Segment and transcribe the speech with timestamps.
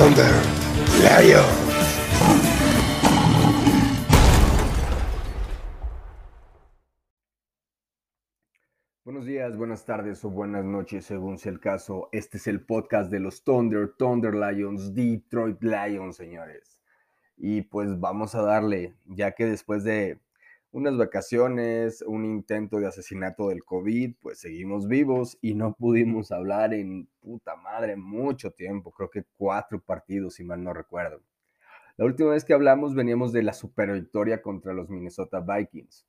[0.00, 0.32] Thunder
[1.02, 1.44] Lion.
[9.04, 12.08] Buenos días, buenas tardes o buenas noches, según sea el caso.
[12.12, 16.80] Este es el podcast de los Thunder, Thunder Lions, Detroit Lions, señores.
[17.36, 20.18] Y pues vamos a darle, ya que después de
[20.72, 26.72] unas vacaciones, un intento de asesinato del COVID, pues seguimos vivos y no pudimos hablar
[26.74, 31.20] en puta madre mucho tiempo, creo que cuatro partidos, si mal no recuerdo.
[31.96, 36.06] La última vez que hablamos veníamos de la super victoria contra los Minnesota Vikings.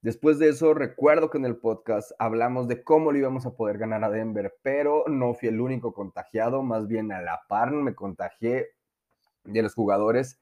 [0.00, 3.78] Después de eso, recuerdo que en el podcast hablamos de cómo le íbamos a poder
[3.78, 7.96] ganar a Denver, pero no fui el único contagiado, más bien a la par me
[7.96, 8.68] contagié
[9.42, 10.40] de los jugadores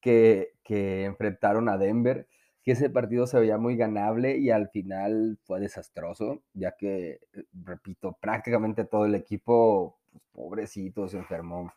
[0.00, 2.26] que, que enfrentaron a Denver
[2.66, 7.44] que ese partido se veía muy ganable y al final fue desastroso, ya que, eh,
[7.64, 11.72] repito, prácticamente todo el equipo, pues, pobrecito, se enfermó.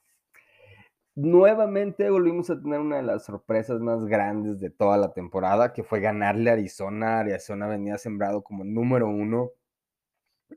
[1.13, 5.83] Nuevamente volvimos a tener una de las sorpresas más grandes de toda la temporada, que
[5.83, 7.19] fue ganarle a Arizona.
[7.19, 9.51] Arizona venía sembrado como número uno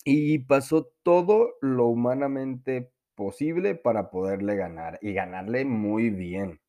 [0.04, 6.61] y pasó todo lo humanamente posible para poderle ganar y ganarle muy bien.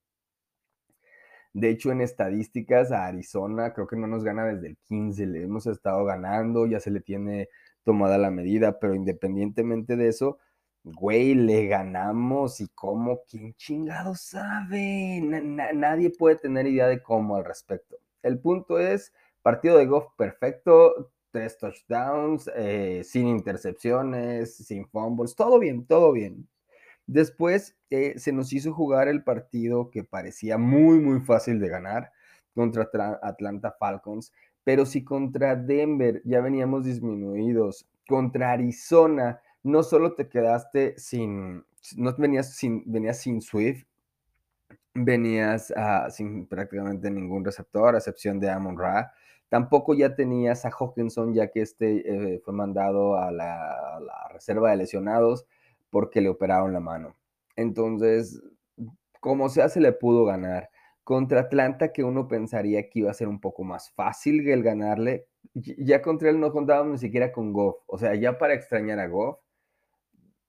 [1.54, 5.44] De hecho, en estadísticas a Arizona creo que no nos gana desde el 15, le
[5.44, 7.50] hemos estado ganando, ya se le tiene
[7.84, 10.40] tomada la medida, pero independientemente de eso,
[10.84, 15.22] güey, le ganamos y cómo, ¿quién chingado sabe?
[15.22, 17.98] nadie puede tener idea de cómo al respecto.
[18.22, 25.60] El punto es, partido de golf perfecto, tres touchdowns, eh, sin intercepciones, sin fumbles, todo
[25.60, 26.48] bien, todo bien.
[27.06, 32.12] Después eh, se nos hizo jugar el partido que parecía muy, muy fácil de ganar
[32.56, 32.90] contra
[33.22, 34.32] Atlanta Falcons,
[34.64, 41.66] pero si contra Denver ya veníamos disminuidos, contra Arizona no solo te quedaste sin,
[41.98, 43.86] no venías sin, venías sin Swift,
[44.94, 49.14] venías ah, sin prácticamente ningún receptor, a excepción de Amon Ra.
[49.50, 54.00] Tampoco ya tenías a Hawkinson, ya que este eh, fue mandado a la,
[54.34, 55.46] reserva de lesionados
[55.94, 57.16] porque le operaron la mano.
[57.56, 58.42] Entonces,
[59.20, 60.72] como sea, se le pudo ganar.
[61.04, 65.28] Contra Atlanta, que uno pensaría que iba a ser un poco más fácil el ganarle,
[65.54, 67.76] ya contra él no contábamos ni siquiera con Goff.
[67.86, 69.38] O sea, ya para extrañar a Goff,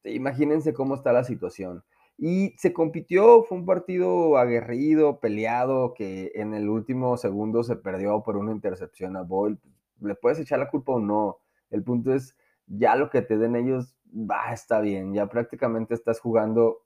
[0.05, 1.85] imagínense cómo está la situación.
[2.17, 8.23] Y se compitió, fue un partido aguerrido, peleado, que en el último segundo se perdió
[8.23, 9.59] por una intercepción a Boyle.
[10.01, 11.37] Le puedes echar la culpa o no.
[11.69, 12.35] El punto es,
[12.67, 16.83] ya lo que te den ellos va, está bien, ya prácticamente estás jugando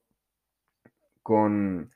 [1.23, 1.93] con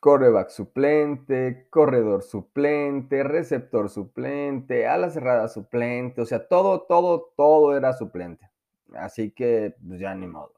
[0.00, 7.92] coreback suplente, corredor suplente, receptor suplente, ala cerrada suplente, o sea, todo, todo, todo era
[7.92, 8.48] suplente.
[8.94, 10.52] Así que, pues ya ni modo.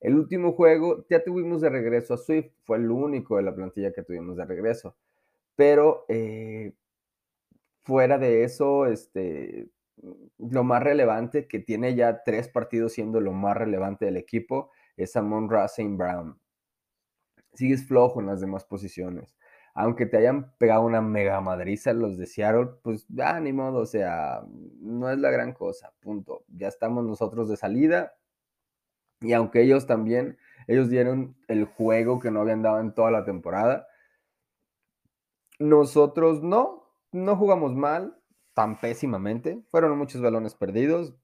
[0.00, 3.92] El último juego, ya tuvimos de regreso a Swift, fue el único de la plantilla
[3.92, 4.96] que tuvimos de regreso.
[5.56, 6.72] Pero eh,
[7.80, 9.68] fuera de eso, este,
[10.50, 15.16] lo más relevante, que tiene ya tres partidos siendo lo más relevante del equipo, es
[15.16, 16.38] Amon Racing Brown.
[17.54, 19.36] Sigues flojo en las demás posiciones.
[19.74, 23.86] Aunque te hayan pegado una mega madriza los de Seattle, pues ya ni modo, o
[23.86, 24.42] sea,
[24.80, 26.44] no es la gran cosa, punto.
[26.48, 28.14] Ya estamos nosotros de salida.
[29.20, 33.24] Y aunque ellos también, ellos dieron el juego que no habían dado en toda la
[33.24, 33.86] temporada,
[35.58, 38.19] nosotros no, no jugamos mal,
[38.54, 39.62] tan pésimamente.
[39.70, 41.14] Fueron muchos balones perdidos.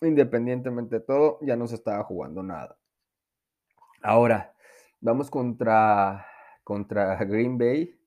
[0.00, 2.76] Independientemente de todo, ya no se estaba jugando nada.
[4.02, 4.54] Ahora,
[5.00, 6.26] vamos contra,
[6.62, 7.98] contra Green Bay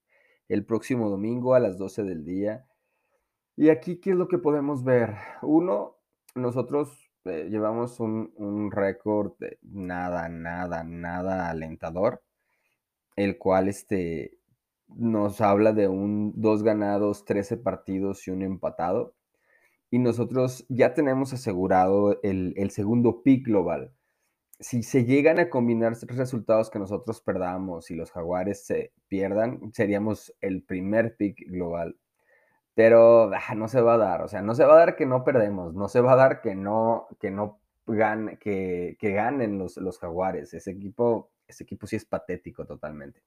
[0.47, 2.65] el próximo domingo a las 12 del día.
[3.55, 5.15] Y aquí, ¿qué es lo que podemos ver?
[5.41, 5.97] Uno,
[6.35, 9.33] nosotros eh, llevamos un, un récord
[9.63, 12.23] nada, nada, nada alentador,
[13.15, 14.36] el cual este,
[14.89, 19.15] nos habla de un dos ganados, 13 partidos y un empatado.
[19.89, 23.93] Y nosotros ya tenemos asegurado el, segundo pick global.
[24.59, 30.33] Si se llegan a combinar resultados que nosotros perdamos y los jaguares se pierdan, seríamos
[30.41, 31.97] el primer pick global.
[32.75, 35.05] Pero ah, no se va a dar, o sea, no se va a dar que
[35.05, 37.59] no perdemos, no se va a dar que no, que no
[38.39, 40.53] que, que ganen los, los jaguares.
[40.53, 43.21] Ese equipo, ese equipo sí es patético totalmente.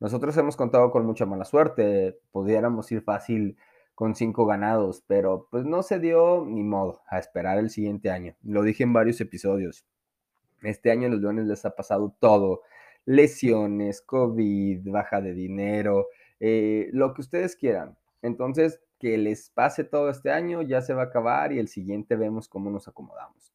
[0.00, 3.56] Nosotros hemos contado con mucha mala suerte, pudiéramos ir fácil
[3.94, 8.36] con cinco ganados, pero pues no se dio ni modo a esperar el siguiente año.
[8.44, 9.84] Lo dije en varios episodios.
[10.62, 12.62] Este año a los Leones les ha pasado todo.
[13.06, 16.06] Lesiones, COVID, baja de dinero,
[16.38, 17.96] eh, lo que ustedes quieran.
[18.22, 22.16] Entonces, que les pase todo este año, ya se va a acabar y el siguiente
[22.16, 23.52] vemos cómo nos acomodamos.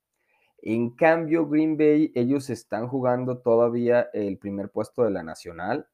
[0.61, 5.87] En cambio, Green Bay, ellos están jugando todavía el primer puesto de la nacional,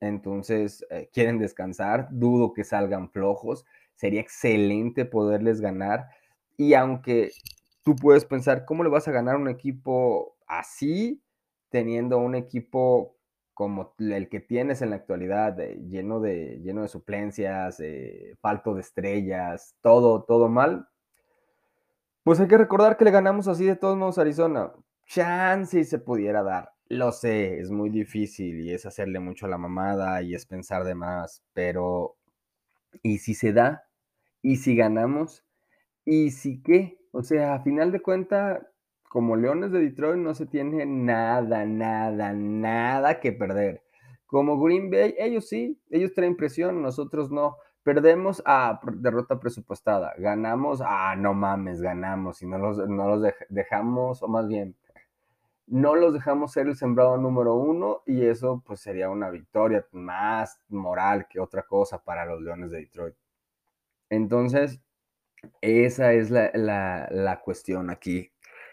[0.00, 3.64] entonces eh, quieren descansar, dudo que salgan flojos,
[3.94, 6.08] sería excelente poderles ganar.
[6.56, 7.30] Y aunque
[7.82, 11.22] tú puedes pensar, ¿cómo le vas a ganar a un equipo así,
[11.70, 13.16] teniendo un equipo
[13.54, 15.56] como el que tienes en la actualidad,
[15.88, 17.80] lleno, de, lleno de suplencias,
[18.40, 20.88] falto de estrellas, todo, todo mal?
[22.24, 24.72] Pues hay que recordar que le ganamos así de todos modos a Arizona.
[25.06, 26.73] Chance se pudiera dar.
[26.88, 30.94] Lo sé, es muy difícil y es hacerle mucho la mamada y es pensar de
[30.94, 32.16] más, pero
[33.02, 33.84] ¿y si se da?
[34.42, 35.44] ¿Y si ganamos?
[36.04, 36.98] ¿Y si qué?
[37.12, 38.60] O sea, a final de cuentas,
[39.08, 43.82] como Leones de Detroit no se tiene nada, nada, nada que perder.
[44.26, 47.56] Como Green Bay, ellos sí, ellos traen presión, nosotros no.
[47.82, 54.22] Perdemos a derrota presupuestada, ganamos, ah, no mames, ganamos y no los, no los dejamos,
[54.22, 54.74] o más bien,
[55.66, 60.60] no los dejamos ser el sembrado número uno y eso pues sería una victoria más
[60.68, 63.14] moral que otra cosa para los Leones de Detroit.
[64.10, 64.80] Entonces,
[65.60, 68.30] esa es la, cuestión aquí.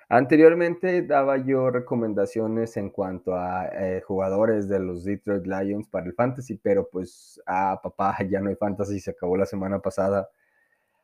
[0.09, 6.13] Anteriormente daba yo recomendaciones en cuanto a eh, jugadores de los Detroit Lions para el
[6.13, 10.29] fantasy, pero pues, ah, papá, ya no hay fantasy, se acabó la semana pasada.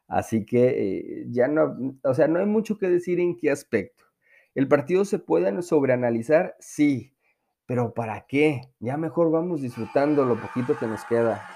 [0.07, 4.06] Así que eh, ya no, o sea, no hay mucho que decir en qué aspecto.
[4.57, 6.55] ¿El partido se puede sobreanalizar?
[6.57, 7.15] Sí,
[7.67, 8.73] pero ¿para qué?
[8.79, 11.47] Ya mejor vamos disfrutando lo poquito que nos queda.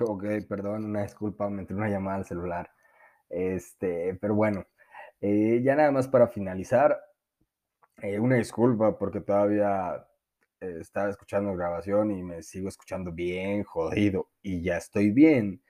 [0.00, 2.68] Ok, perdón, una disculpa, me entró una llamada al celular.
[3.28, 4.66] Este, pero bueno,
[5.20, 6.98] eh, ya nada más para finalizar,
[8.02, 10.04] eh, una disculpa porque todavía
[10.80, 15.62] estaba escuchando grabación y me sigo escuchando bien jodido y ya estoy bien.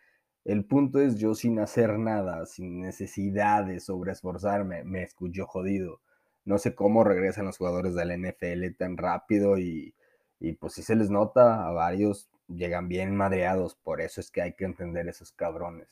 [0.45, 6.01] El punto es yo sin hacer nada, sin necesidad de sobreesforzarme, me escucho jodido.
[6.45, 9.95] No sé cómo regresan los jugadores del NFL tan rápido y,
[10.41, 14.43] y pues si se les nota a varios llegan bien madreados, por eso es que
[14.43, 15.89] hay que entender esos cabrones.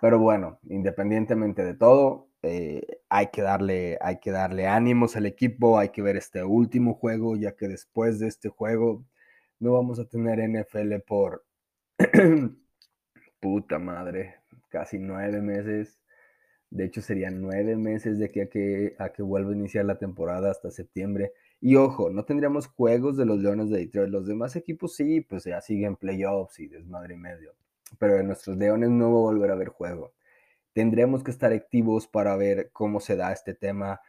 [0.00, 5.78] Pero bueno, independientemente de todo, eh, hay, que darle, hay que darle ánimos al equipo,
[5.78, 9.04] hay que ver este último juego, ya que después de este juego
[9.58, 11.44] no vamos a tener NFL por
[13.40, 14.36] puta madre,
[14.68, 15.98] casi nueve meses.
[16.70, 20.70] De hecho, serían nueve meses de que a, que vuelva a iniciar la temporada hasta
[20.70, 21.32] septiembre.
[21.60, 24.10] Y ojo, no tendríamos juegos de los Leones de Detroit.
[24.10, 27.54] Los demás equipos sí, pues ya siguen playoffs y desmadre y medio.
[27.98, 30.12] Pero de nuestros Leones no va a volver a haber juego.
[30.72, 34.00] Tendremos que estar activos para ver cómo se da este tema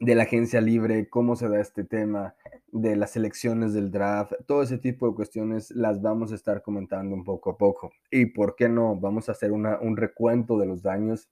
[0.00, 2.34] de la agencia libre, cómo se da este tema
[2.68, 7.14] de las elecciones del draft, todo ese tipo de cuestiones las vamos a estar comentando
[7.14, 7.92] un poco a poco.
[8.10, 11.28] Y por qué no, vamos a hacer un recuento de los daños,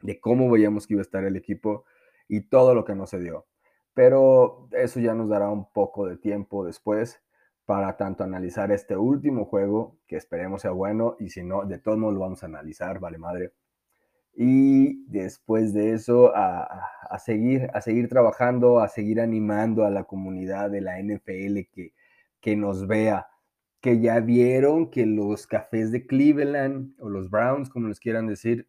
[0.00, 1.84] de cómo veíamos que iba a estar el equipo
[2.28, 3.46] y todo lo que no se dio.
[3.94, 7.20] Pero eso ya nos dará un poco de tiempo después
[7.70, 11.98] para tanto analizar este último juego, que esperemos sea bueno, y si no, de todos
[11.98, 13.52] modos lo vamos a analizar, vale madre.
[14.34, 20.02] Y después de eso, a, a, seguir, a seguir trabajando, a seguir animando a la
[20.02, 21.94] comunidad de la NFL que,
[22.40, 23.28] que nos vea,
[23.80, 28.68] que ya vieron que los cafés de Cleveland o los Browns, como les quieran decir,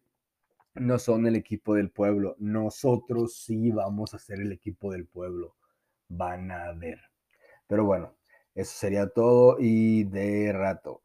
[0.74, 2.36] no son el equipo del pueblo.
[2.38, 5.56] Nosotros sí vamos a ser el equipo del pueblo.
[6.06, 7.00] Van a ver.
[7.66, 8.14] Pero bueno,
[8.54, 11.00] eso sería todo y de rato.